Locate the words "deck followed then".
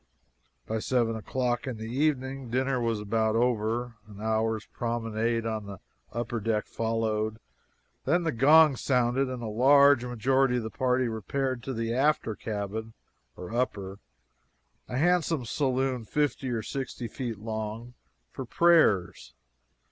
6.39-8.23